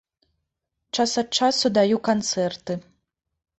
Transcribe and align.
Час 0.95 1.11
ад 1.23 1.29
часу 1.39 1.71
даю 1.77 1.97
канцэрты. 2.11 2.81